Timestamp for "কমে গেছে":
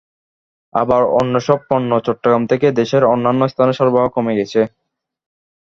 4.15-4.61